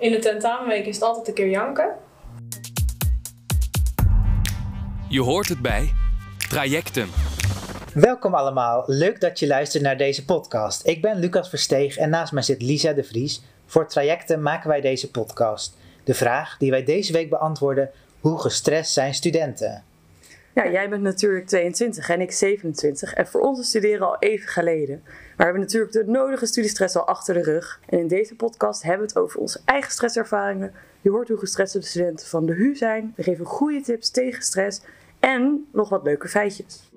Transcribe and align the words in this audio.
In 0.00 0.10
de 0.10 0.18
tentamenweek 0.18 0.86
is 0.86 0.94
het 0.94 1.04
altijd 1.04 1.28
een 1.28 1.34
keer 1.34 1.48
janken. 1.48 1.94
Je 5.08 5.20
hoort 5.20 5.48
het 5.48 5.62
bij 5.62 5.92
Trajecten. 6.48 7.08
Welkom 7.94 8.34
allemaal, 8.34 8.84
leuk 8.86 9.20
dat 9.20 9.38
je 9.38 9.46
luistert 9.46 9.82
naar 9.82 9.96
deze 9.96 10.24
podcast. 10.24 10.86
Ik 10.86 11.02
ben 11.02 11.18
Lucas 11.18 11.48
Versteeg 11.48 11.96
en 11.96 12.10
naast 12.10 12.32
mij 12.32 12.42
zit 12.42 12.62
Lisa 12.62 12.92
de 12.92 13.04
Vries. 13.04 13.42
Voor 13.66 13.88
Trajecten 13.88 14.42
maken 14.42 14.68
wij 14.68 14.80
deze 14.80 15.10
podcast. 15.10 15.76
De 16.04 16.14
vraag 16.14 16.56
die 16.58 16.70
wij 16.70 16.84
deze 16.84 17.12
week 17.12 17.30
beantwoorden, 17.30 17.90
hoe 18.20 18.40
gestrest 18.40 18.92
zijn 18.92 19.14
studenten? 19.14 19.84
Ja, 20.54 20.70
jij 20.70 20.88
bent 20.88 21.02
natuurlijk 21.02 21.46
22 21.46 22.08
en 22.08 22.20
ik 22.20 22.32
27. 22.32 23.14
En 23.14 23.26
voor 23.26 23.40
ons 23.40 23.60
is 23.60 23.68
studeren 23.68 24.06
al 24.06 24.16
even 24.18 24.48
geleden. 24.48 25.00
Maar 25.04 25.36
we 25.36 25.42
hebben 25.42 25.60
natuurlijk 25.60 25.92
de 25.92 26.04
nodige 26.06 26.46
studiestress 26.46 26.96
al 26.96 27.06
achter 27.06 27.34
de 27.34 27.42
rug. 27.42 27.80
En 27.88 27.98
in 27.98 28.08
deze 28.08 28.36
podcast 28.36 28.82
hebben 28.82 29.00
we 29.00 29.12
het 29.12 29.22
over 29.22 29.40
onze 29.40 29.60
eigen 29.64 29.92
stresservaringen. 29.92 30.72
Je 31.00 31.10
hoort 31.10 31.28
hoe 31.28 31.38
gestrest 31.38 31.72
de 31.72 31.82
studenten 31.82 32.26
van 32.26 32.46
de 32.46 32.52
HU 32.52 32.76
zijn. 32.76 33.12
We 33.16 33.22
geven 33.22 33.46
goede 33.46 33.80
tips 33.80 34.10
tegen 34.10 34.42
stress. 34.42 34.80
En 35.20 35.66
nog 35.72 35.88
wat 35.88 36.02
leuke 36.02 36.28
feitjes. 36.28 36.90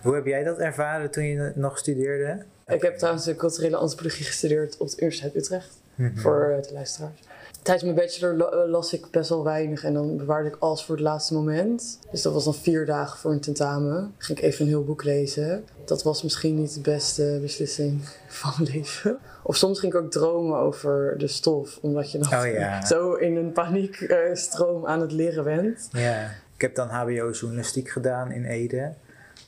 Hoe 0.00 0.14
heb 0.14 0.26
jij 0.26 0.42
dat 0.42 0.58
ervaren 0.58 1.10
toen 1.10 1.24
je 1.24 1.52
nog 1.54 1.78
studeerde? 1.78 2.44
Ik 2.66 2.82
heb 2.82 2.96
trouwens 2.96 3.24
de 3.24 3.36
culturele 3.36 3.76
antropologie 3.76 4.24
gestudeerd 4.24 4.76
op 4.76 4.88
de 4.88 4.96
Universiteit 4.96 5.36
Utrecht. 5.36 5.82
Mhm. 5.94 6.16
Voor 6.16 6.58
de 6.62 6.72
luisteraars. 6.72 7.20
Tijdens 7.62 7.84
mijn 7.84 7.96
bachelor 7.96 8.48
eh, 8.48 8.70
las 8.70 8.92
ik 8.92 9.10
best 9.10 9.28
wel 9.28 9.44
weinig 9.44 9.84
en 9.84 9.94
dan 9.94 10.16
bewaarde 10.16 10.48
ik 10.48 10.56
alles 10.58 10.84
voor 10.84 10.94
het 10.94 11.04
laatste 11.04 11.34
moment. 11.34 11.98
Dus 12.10 12.22
dat 12.22 12.32
was 12.32 12.44
dan 12.44 12.54
vier 12.54 12.86
dagen 12.86 13.18
voor 13.18 13.32
een 13.32 13.40
tentamen. 13.40 14.14
Ging 14.18 14.38
ik 14.38 14.44
even 14.44 14.62
een 14.64 14.70
heel 14.70 14.84
boek 14.84 15.04
lezen. 15.04 15.64
Dat 15.84 16.02
was 16.02 16.22
misschien 16.22 16.54
niet 16.54 16.74
de 16.74 16.80
beste 16.80 17.38
beslissing 17.40 18.00
van 18.28 18.52
mijn 18.58 18.72
leven. 18.72 19.18
Of 19.42 19.56
soms 19.56 19.80
ging 19.80 19.94
ik 19.94 20.00
ook 20.00 20.10
dromen 20.10 20.58
over 20.58 21.18
de 21.18 21.26
stof, 21.26 21.78
omdat 21.82 22.12
je 22.12 22.18
dan 22.18 22.40
Oh 22.40 22.46
ja. 22.46 22.84
zo 22.86 23.14
in 23.14 23.36
een 23.36 23.52
paniekstroom 23.52 24.86
aan 24.86 25.00
het 25.00 25.12
leren 25.12 25.44
bent. 25.44 25.88
Ja, 25.92 26.30
ik 26.54 26.60
heb 26.60 26.74
dan 26.74 26.88
HBO 26.88 27.30
journalistiek 27.30 27.88
gedaan 27.88 28.32
in 28.32 28.44
Ede. 28.44 28.92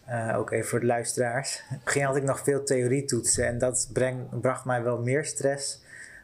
Eh, 0.04 0.34
ook 0.38 0.50
even 0.50 0.68
voor 0.68 0.80
de 0.80 0.86
luisteraars. 0.86 1.62
In 1.68 1.74
het 1.74 1.84
begin 1.84 2.02
had 2.02 2.16
ik 2.16 2.22
nog 2.22 2.40
veel 2.40 2.64
theorietoetsen 2.64 3.46
en 3.46 3.58
dat 3.58 3.88
breng, 3.92 4.40
bracht 4.40 4.64
mij 4.64 4.82
wel 4.82 4.98
meer 4.98 5.24
stress 5.24 5.80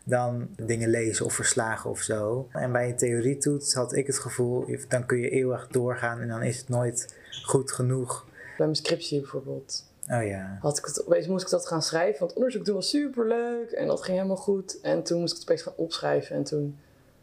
dan 0.08 0.48
dingen 0.56 0.88
lezen 0.88 1.24
of 1.24 1.32
verslagen 1.34 1.90
of 1.90 2.00
zo. 2.00 2.48
En 2.52 2.72
bij 2.72 2.88
een 2.88 2.96
theorietoets 2.96 3.74
had 3.74 3.94
ik 3.94 4.06
het 4.06 4.18
gevoel, 4.18 4.64
dan 4.88 5.06
kun 5.06 5.18
je 5.18 5.28
eeuwig 5.30 5.66
doorgaan 5.70 6.20
en 6.20 6.28
dan 6.28 6.42
is 6.42 6.58
het 6.58 6.68
nooit 6.68 7.14
goed 7.44 7.72
genoeg. 7.72 8.26
Bij 8.30 8.66
mijn 8.66 8.74
scriptie 8.76 9.20
bijvoorbeeld. 9.20 9.86
Oh 10.10 10.26
ja. 10.26 10.58
had 10.60 10.78
ik 10.78 10.84
het, 10.84 11.06
opeens 11.06 11.26
moest 11.26 11.44
ik 11.44 11.50
dat 11.50 11.66
gaan 11.66 11.82
schrijven. 11.82 12.20
Want 12.20 12.32
onderzoek 12.32 12.64
doen 12.64 12.74
was 12.74 12.88
super 12.88 13.26
leuk 13.26 13.70
en 13.70 13.86
dat 13.86 14.02
ging 14.02 14.16
helemaal 14.16 14.36
goed. 14.36 14.80
En 14.80 15.02
toen 15.02 15.20
moest 15.20 15.32
ik 15.32 15.38
het 15.38 15.48
opeens 15.48 15.62
gaan 15.62 15.76
opschrijven. 15.76 16.36
En 16.36 16.44
toen 16.44 16.78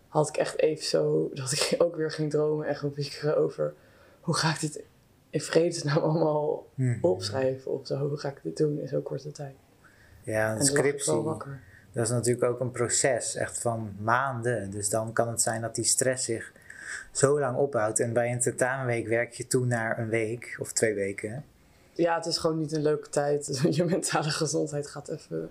had 0.08 0.30
ik 0.30 0.38
echt 0.38 0.60
even 0.60 0.86
zo 0.86 1.30
dat 1.34 1.52
ik 1.52 1.76
ook 1.84 1.96
weer 1.96 2.12
ging 2.12 2.32
dromen 2.32 2.68
en 2.68 2.76
gaan 2.76 3.34
over 3.36 3.74
hoe 4.22 4.36
ga 4.36 4.50
ik 4.54 4.60
dit 4.60 4.84
in 5.30 5.42
vredesnaam 5.42 5.98
allemaal 6.10 6.68
Mhm. 6.76 6.98
opschrijven 7.02 7.72
of 7.72 7.88
zo. 7.88 8.08
Hoe 8.08 8.18
ga 8.18 8.30
ik 8.30 8.40
dit 8.44 8.58
doen 8.58 8.80
in 8.80 8.88
zo'n 8.88 9.04
korte 9.04 9.32
tijd? 9.32 9.56
Ja, 10.24 10.52
een 10.52 10.58
En 10.58 10.66
scriptie. 10.66 11.14
Dat 11.96 12.04
is 12.04 12.10
natuurlijk 12.10 12.44
ook 12.46 12.60
een 12.60 12.72
proces, 12.72 13.36
echt 13.36 13.62
van 13.62 13.96
maanden. 14.00 14.72
Dus 14.72 14.90
dan 14.90 15.14
kan 15.14 15.28
het 15.28 15.42
zijn 15.42 15.62
dat 15.62 15.76
die 15.76 15.84
stress 15.84 16.26
zich 16.26 16.52
zo 17.12 17.40
lang 17.40 17.58
opbouwt. 17.58 18.00
En 18.00 18.14
bij 18.14 18.32
een 18.32 18.40
tentamenweek 18.40 19.08
werk 19.08 19.34
je 19.34 19.48
toe 19.48 19.66
naar 19.66 20.00
een 20.00 20.10
week 20.10 20.58
of 20.60 20.72
twee 20.72 20.94
weken. 20.94 21.46
Ja, 21.94 22.16
het 22.16 22.26
is 22.26 22.38
gewoon 22.38 22.58
niet 22.58 22.72
een 22.72 22.82
leuke 22.82 23.10
tijd. 23.10 23.60
Je 23.76 23.86
mentale 23.86 24.30
gezondheid 24.30 24.88
gaat 24.88 25.10
even 25.10 25.50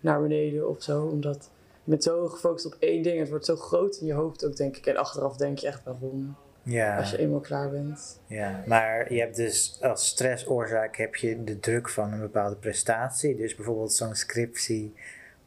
naar 0.00 0.22
beneden 0.22 0.68
of 0.68 0.82
zo. 0.82 1.04
Omdat 1.04 1.50
je 1.84 1.90
bent 1.90 2.02
zo 2.02 2.28
gefocust 2.28 2.66
op 2.66 2.76
één 2.78 3.02
ding. 3.02 3.18
Het 3.18 3.28
wordt 3.28 3.44
zo 3.44 3.56
groot 3.56 3.96
in 3.96 4.06
je 4.06 4.12
hoofd 4.12 4.44
ook, 4.44 4.56
denk 4.56 4.76
ik. 4.76 4.86
En 4.86 4.96
achteraf 4.96 5.36
denk 5.36 5.58
je 5.58 5.66
echt 5.66 5.84
waarom. 5.84 6.36
Ja, 6.62 6.98
Als 6.98 7.10
je 7.10 7.18
eenmaal 7.18 7.40
klaar 7.40 7.70
bent. 7.70 8.20
ja, 8.26 8.62
maar 8.66 9.12
je 9.12 9.20
hebt 9.20 9.36
dus 9.36 9.78
als 9.82 10.06
stressoorzaak 10.06 10.96
heb 10.96 11.14
je 11.14 11.44
de 11.44 11.60
druk 11.60 11.88
van 11.88 12.12
een 12.12 12.20
bepaalde 12.20 12.56
prestatie. 12.56 13.36
Dus 13.36 13.54
bijvoorbeeld 13.54 13.92
zo'n 13.92 14.14
scriptie 14.14 14.94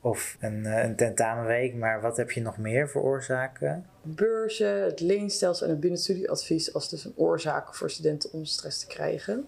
of 0.09 0.38
een, 0.40 0.66
eh, 0.66 0.84
een 0.84 0.95
tentamenweek. 0.95 1.75
Maar 1.75 2.01
wat 2.01 2.18
heb 2.18 2.31
je 2.31 2.41
nog 2.41 2.57
meer 2.57 2.90
voor 2.90 3.01
oorzaken? 3.01 3.85
beurzen, 4.16 4.84
het 4.84 5.00
leenstelsel 5.00 5.66
en 5.66 5.72
het 5.72 5.81
binnenstudieadvies 5.81 6.73
als 6.73 6.90
dus 6.90 7.06
een 7.06 7.13
oorzaak 7.16 7.75
voor 7.75 7.90
studenten 7.90 8.34
om 8.34 8.45
stress 8.45 8.79
te 8.79 8.88
krijgen. 8.88 9.45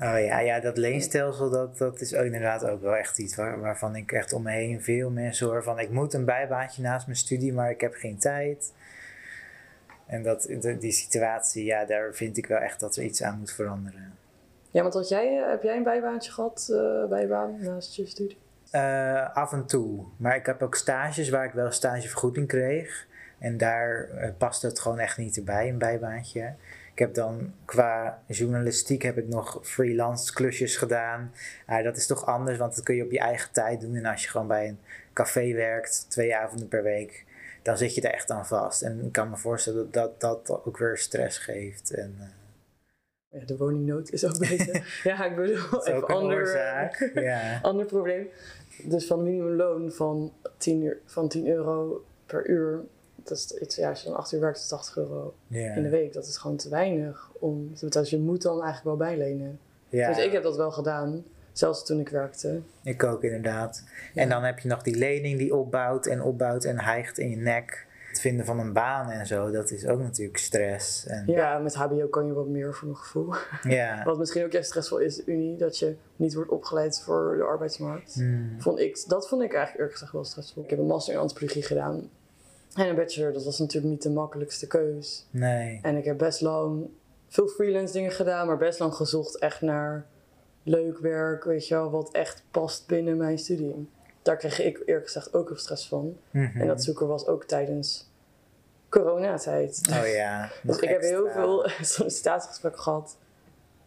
Oh 0.00 0.20
ja, 0.20 0.38
ja 0.38 0.60
dat 0.60 0.76
leenstelsel, 0.76 1.50
dat, 1.50 1.78
dat 1.78 2.00
is 2.00 2.14
ook 2.14 2.24
inderdaad 2.24 2.64
ook 2.64 2.82
wel 2.82 2.96
echt 2.96 3.18
iets 3.18 3.36
waar, 3.36 3.60
waarvan 3.60 3.96
ik 3.96 4.12
echt 4.12 4.32
om 4.32 4.42
me 4.42 4.50
heen 4.50 4.82
veel 4.82 5.10
mensen 5.10 5.46
hoor 5.46 5.62
van 5.62 5.78
ik 5.78 5.90
moet 5.90 6.14
een 6.14 6.24
bijbaantje 6.24 6.82
naast 6.82 7.06
mijn 7.06 7.18
studie, 7.18 7.52
maar 7.52 7.70
ik 7.70 7.80
heb 7.80 7.94
geen 7.94 8.18
tijd. 8.18 8.72
En 10.06 10.22
dat, 10.22 10.48
die 10.78 10.92
situatie, 10.92 11.64
ja, 11.64 11.84
daar 11.84 12.14
vind 12.14 12.36
ik 12.36 12.46
wel 12.46 12.58
echt 12.58 12.80
dat 12.80 12.96
er 12.96 13.02
iets 13.02 13.22
aan 13.22 13.38
moet 13.38 13.52
veranderen. 13.52 14.14
Ja, 14.70 14.82
want 14.82 14.94
had 14.94 15.08
jij, 15.08 15.42
eh, 15.42 15.50
heb 15.50 15.62
jij 15.62 15.76
een 15.76 15.82
bijbaantje 15.82 16.32
gehad, 16.32 16.68
eh 16.72 17.08
bijbaan 17.08 17.58
naast 17.60 17.96
je 17.96 18.06
studie? 18.06 18.38
Eh, 18.70 19.34
af 19.34 19.52
en 19.52 19.66
toe, 19.66 20.04
maar 20.16 20.36
ik 20.36 20.46
heb 20.46 20.62
ook 20.62 20.74
stages 20.74 21.28
waar 21.28 21.44
ik 21.44 21.52
wel 21.52 21.70
stagevergoeding 21.70 22.46
kreeg. 22.48 23.06
En 23.38 23.56
daar 23.56 24.08
eh, 24.08 24.30
past 24.38 24.62
het 24.62 24.80
gewoon 24.80 24.98
echt 24.98 25.16
niet 25.16 25.36
erbij, 25.36 25.68
een 25.68 25.78
bijbaantje. 25.78 26.54
Ik 26.92 26.98
heb 26.98 27.14
dan 27.14 27.52
qua 27.64 28.22
journalistiek 28.26 29.02
heb 29.02 29.18
ik 29.18 29.28
nog 29.28 29.58
freelance 29.62 30.32
klusjes 30.32 30.76
gedaan. 30.76 31.32
Ah, 31.66 31.84
dat 31.84 31.96
is 31.96 32.06
toch 32.06 32.26
anders, 32.26 32.58
want 32.58 32.74
dat 32.74 32.84
kun 32.84 32.94
je 32.94 33.04
op 33.04 33.10
je 33.10 33.18
eigen 33.18 33.52
tijd 33.52 33.80
doen. 33.80 33.94
En 33.94 34.06
als 34.06 34.22
je 34.22 34.28
gewoon 34.28 34.46
bij 34.46 34.68
een 34.68 34.78
café 35.12 35.52
werkt, 35.52 36.06
twee 36.08 36.36
avonden 36.36 36.68
per 36.68 36.82
week, 36.82 37.24
dan 37.62 37.76
zit 37.76 37.94
je 37.94 38.00
er 38.00 38.14
echt 38.14 38.30
aan 38.30 38.46
vast. 38.46 38.82
En 38.82 39.04
ik 39.04 39.12
kan 39.12 39.30
me 39.30 39.36
voorstellen 39.36 39.90
dat 39.90 40.20
dat, 40.20 40.46
dat 40.46 40.64
ook 40.64 40.78
weer 40.78 40.98
stress 40.98 41.38
geeft. 41.38 41.90
En, 41.90 42.16
eh, 42.18 42.26
Ja, 43.30 43.44
de 43.44 43.56
woningnood 43.56 44.10
is 44.10 44.26
ook 44.26 44.38
bezig. 44.38 45.02
ja, 45.10 45.24
ik 45.24 45.36
bedoel, 45.36 45.86
even 45.86 45.96
een 45.96 46.04
ander, 46.04 46.32
eh, 46.32 46.38
oorzaak. 46.38 47.10
Ja. 47.14 47.58
ander 47.62 47.86
probleem. 47.86 48.28
Dus 48.82 49.06
van 49.06 49.22
minimumloon 49.22 49.92
van 49.92 50.32
10, 50.56 50.82
uur, 50.82 50.98
van 51.04 51.28
10 51.28 51.48
euro 51.48 52.04
per 52.26 52.48
uur, 52.48 52.80
dat 53.14 53.36
is 53.38 53.58
iets, 53.60 53.76
ja, 53.76 53.88
als 53.88 54.02
je 54.02 54.08
dan 54.08 54.16
8 54.16 54.32
uur 54.32 54.40
werkt, 54.40 54.56
is 54.56 54.62
het 54.62 54.70
80 54.70 54.96
euro 54.96 55.34
in 55.48 55.82
de 55.82 55.88
week. 55.88 56.12
Dat 56.12 56.26
is 56.26 56.36
gewoon 56.36 56.56
te 56.56 56.68
weinig 56.68 57.30
om 57.38 57.74
te 57.74 57.84
betalen. 57.84 58.08
Dus 58.10 58.18
je 58.18 58.24
moet 58.24 58.42
dan 58.42 58.62
eigenlijk 58.62 58.84
wel 58.84 59.08
bijlenen. 59.08 59.58
Ja. 59.88 60.08
Dus 60.08 60.24
ik 60.24 60.32
heb 60.32 60.42
dat 60.42 60.56
wel 60.56 60.70
gedaan, 60.70 61.24
zelfs 61.52 61.84
toen 61.84 62.00
ik 62.00 62.08
werkte. 62.08 62.60
Ik 62.82 63.04
ook 63.04 63.22
inderdaad. 63.22 63.84
Ja. 64.14 64.22
En 64.22 64.28
dan 64.28 64.42
heb 64.44 64.58
je 64.58 64.68
nog 64.68 64.82
die 64.82 64.96
lening 64.96 65.38
die 65.38 65.54
opbouwt 65.54 66.06
en 66.06 66.22
opbouwt 66.22 66.64
en 66.64 66.80
hijgt 66.80 67.18
in 67.18 67.30
je 67.30 67.36
nek. 67.36 67.86
Het 68.18 68.26
vinden 68.26 68.46
van 68.46 68.58
een 68.58 68.72
baan 68.72 69.10
en 69.10 69.26
zo, 69.26 69.50
dat 69.50 69.70
is 69.70 69.86
ook 69.86 70.00
natuurlijk 70.00 70.38
stress. 70.38 71.06
En, 71.06 71.22
Ja, 71.26 71.58
met 71.58 71.74
HBO 71.74 72.06
kan 72.06 72.26
je 72.26 72.32
wat 72.32 72.48
meer 72.48 72.74
voor 72.74 72.88
mijn 72.88 72.98
gevoel. 72.98 73.34
ja. 73.78 74.04
Wat 74.04 74.18
misschien 74.18 74.44
ook 74.44 74.52
juist 74.52 74.68
stressvol 74.68 74.98
is, 74.98 75.26
Unie, 75.26 75.56
dat 75.56 75.78
je 75.78 75.96
niet 76.16 76.34
wordt 76.34 76.50
opgeleid 76.50 77.00
voor 77.00 77.34
de 77.36 77.42
arbeidsmarkt. 77.42 78.14
Hmm. 78.14 78.54
Vond 78.58 78.78
ik, 78.78 79.04
dat 79.06 79.28
vond 79.28 79.42
ik 79.42 79.48
eigenlijk 79.48 79.78
eerlijk 79.78 79.92
gezegd 79.92 80.12
wel 80.12 80.24
stressvol. 80.24 80.62
Ik 80.62 80.70
heb 80.70 80.78
een 80.78 80.86
master 80.86 81.14
in 81.14 81.20
antropologie 81.20 81.62
gedaan. 81.62 82.10
En 82.74 82.88
een 82.88 82.94
bachelor, 82.94 83.32
dat 83.32 83.44
was 83.44 83.58
natuurlijk 83.58 83.92
niet 83.92 84.02
de 84.02 84.10
makkelijkste 84.10 84.66
keus. 84.66 85.26
Nee. 85.30 85.78
En 85.82 85.96
ik 85.96 86.04
heb 86.04 86.18
best 86.18 86.40
lang 86.40 86.88
veel 87.28 87.48
freelance 87.48 87.92
dingen 87.92 88.12
gedaan, 88.12 88.46
maar 88.46 88.58
best 88.58 88.78
lang 88.78 88.94
gezocht 88.94 89.38
echt 89.38 89.60
naar 89.60 90.06
leuk 90.62 90.98
werk, 90.98 91.44
weet 91.44 91.68
je 91.68 91.74
wel, 91.74 91.90
wat 91.90 92.12
echt 92.12 92.44
past 92.50 92.86
binnen 92.86 93.16
mijn 93.16 93.38
studie. 93.38 93.88
Daar 94.22 94.36
kreeg 94.36 94.60
ik 94.60 94.82
eerlijk 94.84 95.06
gezegd 95.06 95.34
ook 95.34 95.48
heel 95.48 95.58
stress 95.58 95.88
van. 95.88 96.16
Mhm. 96.30 96.60
En 96.60 96.66
dat 96.66 96.84
zoeken 96.84 97.06
was 97.06 97.26
ook 97.26 97.44
tijdens 97.44 98.07
coronatijd. 98.88 99.80
Oh 99.90 100.06
ja. 100.06 100.50
Dus 100.62 100.78
ik 100.78 100.88
heb 100.88 101.00
heel 101.00 101.28
veel 101.28 101.68
sollicitatiegesprekken 101.80 102.80
gehad 102.80 103.16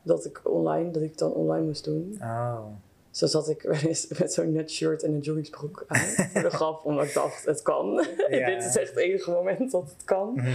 dat 0.02 0.26
ik 0.26 0.42
online, 0.44 0.92
dat 0.92 1.02
ik 1.02 1.18
dan 1.18 1.32
online 1.32 1.66
moest 1.66 1.84
doen. 1.84 2.18
Oh. 2.22 2.66
Zo 3.12 3.26
zat 3.26 3.50
ik 3.50 3.62
wel 3.72 3.80
eens 3.80 4.08
met 4.20 4.34
zo'n 4.34 4.52
net 4.52 4.72
shirt 4.72 5.04
en 5.04 5.14
een 5.14 5.20
joggingsbroek 5.20 5.84
aan. 5.88 6.00
Voor 6.00 6.42
de 6.42 6.50
grap, 6.50 6.86
omdat 6.86 7.06
ik 7.06 7.14
dacht, 7.14 7.46
het 7.46 7.62
kan. 7.62 8.08
Ja. 8.30 8.46
Dit 8.46 8.64
is 8.64 8.76
echt 8.76 8.90
het 8.90 9.00
enige 9.00 9.32
moment 9.32 9.72
dat 9.72 9.84
het 9.84 10.04
kan. 10.06 10.34
Mhm. 10.34 10.48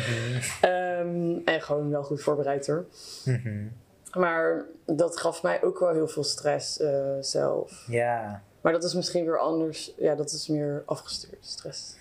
Ehm, 0.61 1.39
en 1.45 1.63
gewoon 1.63 1.91
wel 1.91 2.03
goed 2.03 2.23
voorbereid 2.23 2.67
hoor. 2.67 2.85
Mhm. 3.25 3.67
Maar 4.13 4.65
dat 4.85 5.17
gaf 5.17 5.43
mij 5.43 5.63
ook 5.63 5.79
wel 5.79 5.93
heel 5.93 6.09
veel 6.09 6.25
stress 6.25 6.81
eh, 6.81 7.17
zelf. 7.21 7.85
Ja. 7.89 8.43
Maar 8.61 8.73
dat 8.73 8.85
is 8.85 8.95
misschien 8.95 9.25
weer 9.25 9.39
anders. 9.39 9.93
Ja, 9.97 10.15
dat 10.15 10.33
is 10.33 10.49
meer 10.49 10.83
afgestuurd 10.87 11.47
stress. 11.47 11.97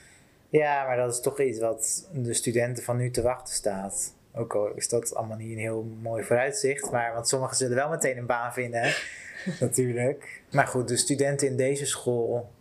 Ja, 0.57 0.86
maar 0.86 0.98
dat 0.98 1.13
is 1.13 1.19
toch 1.19 1.40
iets 1.40 1.60
wat 1.60 2.10
de 2.13 2.34
studenten 2.34 2.84
van 2.84 2.98
nu 2.98 3.12
te 3.12 3.22
wachten 3.22 3.54
staat. 3.54 4.13
Ook 4.34 4.56
al 4.56 4.72
is 4.75 4.90
dat 4.90 5.16
allemaal 5.16 5.38
niet 5.38 5.52
een 5.52 5.57
heel 5.57 5.84
mooi 6.02 6.24
vooruitzicht. 6.24 6.92
Maar, 6.92 7.13
want 7.13 7.28
sommigen 7.28 7.56
zullen 7.56 7.75
wel 7.75 7.90
meteen 7.90 8.18
een 8.18 8.25
baan 8.25 8.54
vinden, 8.54 8.94
natuurlijk. 9.60 10.42
Maar 10.52 10.68
goed, 10.68 10.88
de 10.88 10.98
studenten 10.98 11.48
in 11.48 11.57
deze 11.57 11.86
school, 11.86 12.52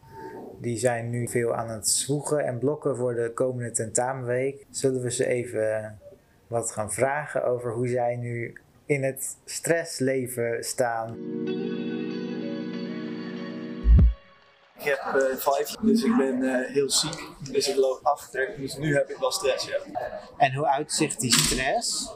die 0.61 0.79
zijn 0.79 1.11
nu 1.11 1.29
veel 1.29 1.55
aan 1.55 1.71
het 1.71 1.89
zwoegen 1.89 2.45
en 2.45 2.59
blokken 2.59 2.97
voor 2.97 3.15
de 3.15 3.31
komende 3.35 3.71
tentamenweek. 3.71 4.67
Zullen 4.71 5.03
we 5.03 5.11
ze 5.11 5.27
even 5.27 5.99
wat 6.47 6.71
gaan 6.71 6.93
vragen 6.93 7.45
over 7.45 7.73
hoe 7.73 7.89
zij 7.89 8.17
nu 8.17 8.55
in 8.87 9.03
het 9.03 9.37
stressleven 9.45 10.65
staan? 10.65 11.17
Heb 14.85 14.99
eh, 14.99 15.37
vijf, 15.37 15.75
dus 15.81 16.03
ik 16.03 16.17
ben 16.17 16.43
eh, 16.43 16.73
heel 16.73 16.91
ziek. 16.91 17.29
Dus 17.51 17.69
ik 17.69 17.77
loop 17.77 18.01
achter. 18.03 18.55
Dus 18.57 18.77
nu 18.77 18.95
heb 18.95 19.11
ik 19.11 19.17
wel 19.17 19.31
stress, 19.33 19.67
ja. 19.67 19.77
En 20.37 20.55
hoe 20.55 20.67
uitzicht 20.67 21.21
die 21.21 21.33
stress? 21.33 22.13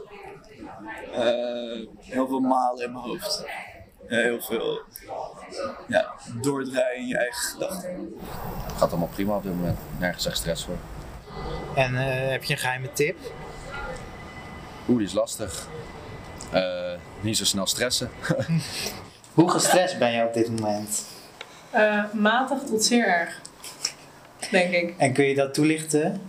Eh, 1.13 1.87
heel 2.01 2.27
veel 2.27 2.41
malen 2.41 2.85
in 2.85 2.93
mijn 2.93 3.05
hoofd. 3.05 3.45
Heel 4.07 4.41
veel 4.41 4.81
ja, 5.89 6.15
doordraaien 6.41 7.01
in 7.01 7.07
je 7.07 7.17
eigen 7.17 7.43
gedachten. 7.43 8.15
Gaat 8.77 8.91
allemaal 8.91 9.09
prima 9.09 9.37
op 9.37 9.43
dit 9.43 9.55
moment. 9.55 9.79
Nergens 9.99 10.27
echt 10.27 10.37
stress 10.37 10.65
voor. 10.65 10.77
En 11.75 11.97
eh, 11.97 12.31
heb 12.31 12.45
je 12.45 12.53
een 12.53 12.61
geheime 12.61 12.93
tip? 12.93 13.17
Oeh, 14.89 14.99
die 14.99 15.07
is 15.07 15.13
lastig. 15.13 15.69
Eh, 16.53 16.93
niet 17.21 17.37
zo 17.37 17.45
snel 17.45 17.67
stressen. 17.67 18.11
Hoe 19.35 19.51
gestrest 19.51 19.99
ben 19.99 20.13
je 20.13 20.25
op 20.25 20.35
dit 20.35 20.61
moment? 20.61 21.05
Eh, 21.71 22.05
matig 22.13 22.63
tot 22.63 22.85
zeer 22.85 23.07
erg, 23.07 23.41
denk 24.51 24.73
ik. 24.73 24.95
En 24.97 25.13
kun 25.13 25.25
je 25.25 25.35
dat 25.35 25.55
toelichten? 25.55 26.21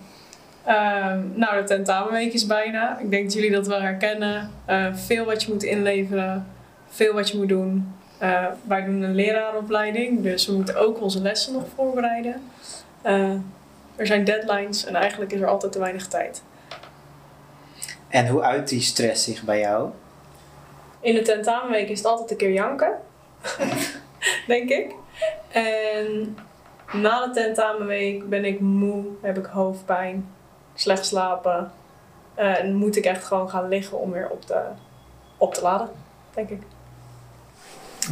Ehm, 0.66 1.22
nou, 1.34 1.62
de 1.62 1.64
tentamenweek 1.64 2.34
is 2.34 2.46
bijna. 2.46 3.00
Ik 3.00 3.12
denk 3.12 3.24
dat 3.24 3.34
jullie 3.34 3.52
dat 3.52 3.68
wel 3.68 3.82
herkennen. 3.82 4.52
Eh, 4.66 4.96
veel 4.96 5.26
wat 5.26 5.44
je 5.44 5.52
moet 5.52 5.64
inleveren, 5.64 6.48
veel 6.88 7.14
wat 7.14 7.30
je 7.30 7.38
moet 7.38 7.50
doen. 7.50 7.94
Eh, 8.18 8.46
wij 8.68 8.86
doen 8.86 9.02
een 9.02 9.16
leraaropleiding, 9.16 10.24
dus 10.24 10.46
we 10.46 10.54
moeten 10.54 10.76
ook 10.76 11.02
onze 11.02 11.22
lessen 11.22 11.54
nog 11.54 11.64
voorbereiden. 11.76 12.42
Er 13.96 14.08
zijn 14.08 14.24
deadlines 14.24 14.86
en 14.86 14.96
eigenlijk 14.96 15.32
is 15.32 15.42
er 15.42 15.48
altijd 15.48 15.72
te 15.72 15.80
weinig 15.80 16.08
tijd. 16.08 16.42
En 18.08 18.28
hoe 18.28 18.42
uit 18.42 18.70
die 18.70 18.82
stress 18.82 19.24
zich 19.24 19.44
bij 19.44 19.60
jou? 19.60 19.90
In 21.00 21.14
de 21.14 21.22
tentamenweek 21.22 21.90
is 21.90 21.98
het 21.98 22.08
altijd 22.08 22.32
een 22.32 22.38
keer 22.38 22.52
janken, 22.52 22.92
denk 24.48 24.70
ik. 24.70 24.94
En 25.50 26.38
na 26.94 27.28
de 27.28 27.34
tentamenweek 27.34 28.30
ben 28.30 28.46
ik 28.46 28.60
moe, 28.60 29.06
heb 29.22 29.38
ik 29.38 29.46
hoofdpijn, 29.46 30.30
slecht 30.74 31.06
slapen. 31.06 31.72
Eh, 32.34 32.60
en 32.60 32.76
moet 32.76 32.96
ik 32.96 33.06
echt 33.06 33.24
gewoon 33.24 33.50
gaan 33.50 33.68
liggen 33.68 34.00
om 34.00 34.12
weer 34.12 34.30
op 34.30 34.46
te, 34.46 34.62
op 35.38 35.54
te 35.54 35.62
laden, 35.62 35.90
denk 36.34 36.50
ik. 36.50 36.62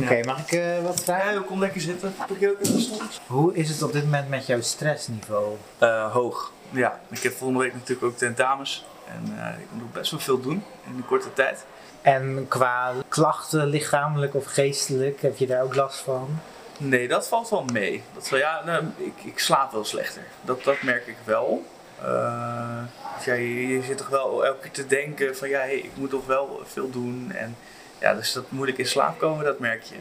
Oké, 0.01 0.23
mag 0.25 0.39
ik 0.39 0.51
eh, 0.51 0.83
wat 0.83 1.03
vragen? 1.03 1.33
Ja, 1.33 1.41
kom 1.45 1.59
lekker 1.59 1.81
zitten. 1.81 2.15
Pak 2.27 2.39
je 2.39 2.49
ook 2.49 2.59
even? 2.61 3.07
Hoe 3.27 3.55
is 3.55 3.69
het 3.69 3.83
op 3.83 3.93
dit 3.93 4.03
moment 4.03 4.29
met 4.29 4.45
jouw 4.45 4.61
stressniveau? 4.61 5.55
Eh, 5.77 6.11
hoog. 6.11 6.51
Ja, 6.69 6.99
ik 7.09 7.23
heb 7.23 7.33
volgende 7.33 7.63
week 7.63 7.73
natuurlijk 7.73 8.03
ook 8.03 8.17
tentamens. 8.17 8.85
En 9.07 9.37
eh, 9.37 9.59
ik 9.59 9.67
moet 9.71 9.93
best 9.93 10.11
wel 10.11 10.19
veel 10.19 10.41
doen 10.41 10.63
in 10.85 10.95
een 10.95 11.05
korte 11.05 11.33
tijd. 11.33 11.65
En 12.01 12.45
qua 12.47 12.93
klachten, 13.07 13.67
lichamelijk 13.67 14.35
of 14.35 14.45
geestelijk, 14.45 15.21
heb 15.21 15.37
je 15.37 15.47
daar 15.47 15.63
ook 15.63 15.75
last 15.75 15.99
van? 15.99 16.39
Nee, 16.77 17.07
dat 17.07 17.27
valt 17.27 17.49
wel 17.49 17.65
mee. 17.73 18.03
Dat 18.13 18.29
ja, 18.29 18.61
nou, 18.65 18.83
ik, 18.97 19.13
ik 19.23 19.39
slaap 19.39 19.71
wel 19.71 19.85
slechter. 19.85 20.23
Dat, 20.41 20.63
dat 20.63 20.81
merk 20.81 21.07
ik 21.07 21.17
wel. 21.23 21.65
Eh, 22.01 22.83
dus 23.15 23.25
ja, 23.25 23.33
je, 23.33 23.81
zit 23.83 23.97
toch 23.97 24.09
wel 24.09 24.45
elke 24.45 24.59
keer 24.59 24.71
te 24.71 24.87
denken 24.87 25.37
van 25.37 25.49
ja, 25.49 25.59
hey, 25.59 25.77
ik 25.77 25.91
moet 25.95 26.09
toch 26.09 26.25
wel 26.25 26.61
veel 26.65 26.89
doen. 26.89 27.31
En 27.35 27.55
ja, 27.99 28.13
dus 28.13 28.33
dat 28.33 28.51
moeilijk 28.51 28.77
in 28.77 28.85
slaap 28.85 29.19
komen, 29.19 29.45
dat 29.45 29.59
merk 29.59 29.83
je. 29.83 29.95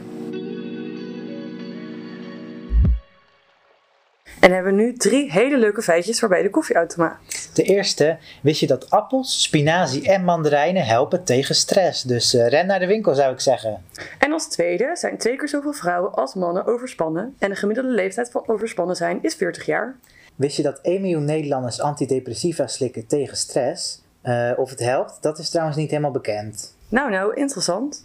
En 4.40 4.52
hebben 4.52 4.76
we 4.76 4.82
nu 4.82 4.96
drie 4.96 5.31
hele 5.31 5.58
leuke 5.58 5.82
feitjes 5.82 6.19
voor 6.19 6.28
bij 6.28 6.43
de 6.43 6.50
koffieautomaat. 6.50 7.19
De 7.56 7.62
eerste, 7.62 8.17
wist 8.43 8.61
je 8.61 8.67
dat 8.67 8.91
appels, 8.91 9.43
spinazie 9.43 10.08
en 10.08 10.25
mandarijnen 10.25 10.85
helpen 10.85 11.25
tegen 11.25 11.55
stress? 11.55 12.03
Dus 12.03 12.35
eh, 12.35 12.49
ren 12.49 12.67
naar 12.67 12.79
de 12.79 12.87
winkel 12.87 13.14
zou 13.14 13.32
ik 13.32 13.41
zeggen. 13.41 13.82
En 14.19 14.32
als 14.32 14.49
tweede 14.49 14.91
zijn 14.94 15.19
twee 15.19 15.37
keer 15.37 15.49
zoveel 15.49 15.73
vrouwen 15.73 16.14
als 16.14 16.35
mannen 16.35 16.67
overspannen. 16.67 17.35
En 17.38 17.50
de 17.50 17.56
gemiddelde 17.56 17.91
leeftijd 17.91 18.31
van 18.31 18.49
overspannen 18.49 18.97
zijn 18.97 19.19
is 19.23 19.35
40 19.35 19.67
jaar. 19.67 19.97
Wist 20.35 20.56
je 20.56 20.62
dat 20.62 20.79
1 20.82 21.00
miljoen 21.00 21.25
Nederlanders 21.25 21.81
antidepressiva 21.81 22.67
slikken 22.67 23.06
tegen 23.06 23.37
stress? 23.37 24.02
Eh, 24.23 24.50
of 24.56 24.70
het 24.70 24.81
helpt, 24.81 25.19
dat 25.20 25.38
is 25.38 25.50
trouwens 25.50 25.76
niet 25.76 25.91
helemaal 25.91 26.11
bekend. 26.11 26.76
Nou, 26.88 27.11
nou, 27.11 27.35
interessant. 27.35 28.05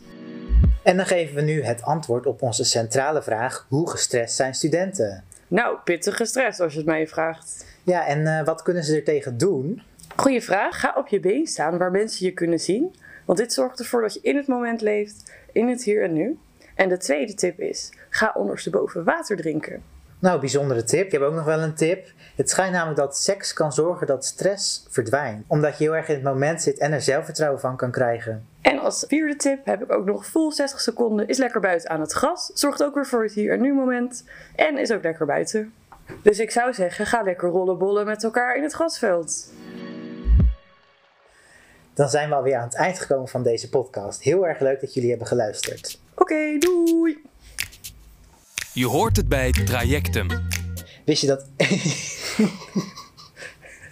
En 0.83 0.97
dan 0.97 1.05
geven 1.05 1.35
we 1.35 1.41
nu 1.41 1.63
het 1.63 1.81
antwoord 1.81 2.25
op 2.25 2.41
onze 2.41 2.63
centrale 2.63 3.21
vraag: 3.21 3.65
hoe 3.69 3.89
gestrest 3.89 4.35
zijn 4.35 4.53
studenten? 4.53 5.23
Nou, 5.51 5.77
pittige 5.83 6.25
stress 6.25 6.59
als 6.59 6.71
je 6.71 6.77
het 6.77 6.87
mij 6.87 7.07
vraagt. 7.07 7.65
Ja, 7.83 8.07
en 8.07 8.27
eh, 8.27 8.45
wat 8.45 8.61
kunnen 8.61 8.83
ze 8.83 8.95
er 8.95 9.03
tegen 9.03 9.37
doen? 9.37 9.81
Goeie 10.15 10.41
vraag. 10.41 10.79
Ga 10.79 10.93
op 10.97 11.07
je 11.07 11.19
been 11.19 11.47
staan 11.47 11.77
waar 11.77 11.91
mensen 11.91 12.25
je 12.25 12.31
kunnen 12.31 12.59
zien. 12.59 12.95
Want 13.25 13.37
dit 13.37 13.53
zorgt 13.53 13.79
ervoor 13.79 14.01
dat 14.01 14.13
je 14.13 14.19
in 14.21 14.35
het 14.35 14.47
moment 14.47 14.81
leeft, 14.81 15.31
in 15.51 15.67
het 15.67 15.83
hier 15.83 16.03
en 16.03 16.13
nu. 16.13 16.37
En 16.75 16.89
de 16.89 16.97
tweede 16.97 17.33
tip 17.33 17.59
is, 17.59 17.89
ga 18.09 18.31
ondersteboven 18.35 19.03
water 19.03 19.37
drinken. 19.37 19.83
Nou, 20.21 20.39
bijzondere 20.39 20.83
tip. 20.83 21.05
Ik 21.05 21.11
heb 21.11 21.21
ook 21.21 21.33
nog 21.33 21.45
wel 21.45 21.59
een 21.59 21.73
tip. 21.73 22.07
Het 22.35 22.49
schijnt 22.49 22.73
namelijk 22.73 22.99
dat 22.99 23.17
seks 23.17 23.53
kan 23.53 23.73
zorgen 23.73 24.07
dat 24.07 24.25
stress 24.25 24.85
verdwijnt. 24.89 25.43
Omdat 25.47 25.77
je 25.77 25.83
heel 25.83 25.95
erg 25.95 26.07
in 26.07 26.13
het 26.13 26.23
moment 26.23 26.61
zit 26.61 26.79
en 26.79 26.91
er 26.91 27.01
zelfvertrouwen 27.01 27.59
van 27.59 27.77
kan 27.77 27.91
krijgen. 27.91 28.45
En 28.61 28.79
als 28.79 29.05
vierde 29.07 29.35
tip 29.35 29.65
heb 29.65 29.83
ik 29.83 29.91
ook 29.91 30.05
nog 30.05 30.25
vol 30.25 30.51
60 30.51 30.81
seconden 30.81 31.27
is 31.27 31.37
lekker 31.37 31.61
buiten 31.61 31.89
aan 31.89 31.99
het 31.99 32.11
gras. 32.11 32.51
Zorgt 32.53 32.83
ook 32.83 32.93
weer 32.93 33.05
voor 33.05 33.23
het 33.23 33.33
hier 33.33 33.51
en 33.53 33.61
nu 33.61 33.73
moment. 33.73 34.23
En 34.55 34.77
is 34.77 34.91
ook 34.91 35.03
lekker 35.03 35.25
buiten. 35.25 35.73
Dus 36.21 36.39
ik 36.39 36.51
zou 36.51 36.73
zeggen, 36.73 37.05
ga 37.05 37.21
lekker 37.21 37.49
rollenbollen 37.49 38.05
met 38.05 38.23
elkaar 38.23 38.55
in 38.55 38.63
het 38.63 38.73
grasveld. 38.73 39.53
Dan 41.93 42.09
zijn 42.09 42.29
we 42.29 42.35
alweer 42.35 42.55
aan 42.55 42.63
het 42.63 42.75
eind 42.75 42.99
gekomen 42.99 43.27
van 43.27 43.43
deze 43.43 43.69
podcast. 43.69 44.23
Heel 44.23 44.47
erg 44.47 44.59
leuk 44.59 44.81
dat 44.81 44.93
jullie 44.93 45.09
hebben 45.09 45.27
geluisterd. 45.27 45.99
Oké, 46.15 46.57
doei! 46.59 47.30
Je 48.73 48.85
hoort 48.85 49.17
het 49.17 49.27
bij 49.27 49.51
Trajectum. 49.51 50.27
Wist 51.05 51.21
je 51.21 51.27
dat. 51.27 51.45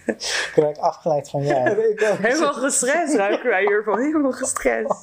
ik 0.05 0.51
raak 0.55 0.77
afgeleid 0.77 1.29
van 1.29 1.43
jou. 1.43 1.95
Helemaal 2.21 2.53
gestrest 2.53 3.15
ruiken 3.15 3.49
wij 3.49 3.61
hiervan. 3.61 3.99
Helemaal 3.99 4.31
gestrest. 4.31 4.93